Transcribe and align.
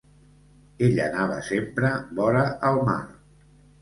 Ell 0.87 1.01
anava 1.03 1.37
sempre 1.49 1.91
vora 2.21 2.43
el 2.71 2.81
mar 2.89 2.99